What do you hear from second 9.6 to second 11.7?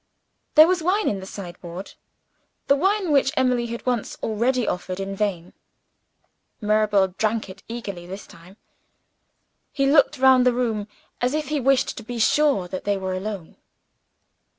He looked round the room, as if he